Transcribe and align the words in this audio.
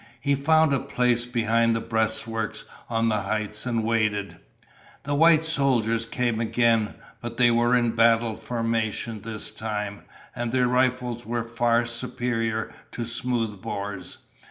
He 0.19 0.33
found 0.33 0.73
a 0.73 0.79
place 0.79 1.25
behind 1.25 1.75
the 1.75 1.79
breastworks 1.79 2.65
on 2.89 3.09
the 3.09 3.19
heights 3.21 3.67
and 3.67 3.83
waited. 3.83 4.37
The 5.03 5.13
white 5.13 5.45
soldiers 5.45 6.07
came 6.07 6.39
again. 6.41 6.95
But 7.21 7.37
they 7.37 7.51
were 7.51 7.75
in 7.75 7.91
battle 7.91 8.35
formation 8.35 9.21
this 9.21 9.51
time, 9.51 10.01
and 10.35 10.51
their 10.51 10.67
rifles 10.67 11.23
were 11.23 11.47
far 11.47 11.85
superior 11.85 12.73
to 12.93 13.03
smoothbores. 13.03 14.17